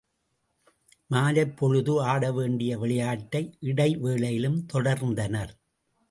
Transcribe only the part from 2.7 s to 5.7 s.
விளையாட்டை இடைவேளையிலும் தொடர்ந்தனர்.